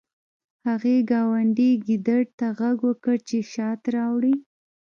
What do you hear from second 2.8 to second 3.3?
وکړ